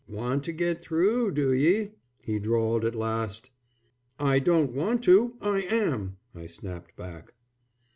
[0.07, 1.91] "Want to git through do ye?"
[2.23, 3.51] he drawled at last.
[4.17, 7.35] "I don't want to, I am," I snapped back.